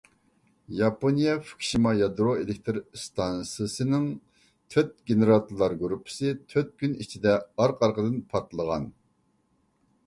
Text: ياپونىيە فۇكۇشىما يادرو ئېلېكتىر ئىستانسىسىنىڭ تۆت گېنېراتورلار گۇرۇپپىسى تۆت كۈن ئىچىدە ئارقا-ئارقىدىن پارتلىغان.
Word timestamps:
ياپونىيە 0.77 1.33
فۇكۇشىما 1.49 1.91
يادرو 1.99 2.31
ئېلېكتىر 2.39 2.79
ئىستانسىسىنىڭ 2.81 4.09
تۆت 4.75 4.91
گېنېراتورلار 5.11 5.77
گۇرۇپپىسى 5.85 6.33
تۆت 6.55 6.75
كۈن 6.83 6.99
ئىچىدە 7.05 7.39
ئارقا-ئارقىدىن 7.45 8.19
پارتلىغان. 8.35 8.91